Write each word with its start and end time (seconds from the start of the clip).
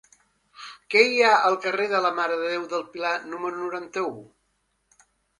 Què 0.93 1.01
hi 1.09 1.17
ha 1.25 1.33
al 1.49 1.57
carrer 1.65 1.83
de 1.91 1.99
la 2.05 2.11
Mare 2.19 2.37
de 2.43 2.47
Déu 2.53 2.65
del 2.71 2.81
Pilar 2.95 3.11
número 3.33 3.61
noranta-u? 3.65 4.09